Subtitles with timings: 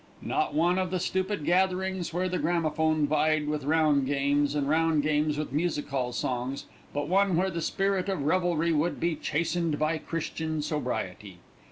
[0.23, 5.03] Not one of the stupid gatherings where the gramophone vied with round games, and round
[5.03, 9.77] games with music hall songs; but one where the spirit of revelry would be chastened
[9.77, 11.37] by Christian sobriety.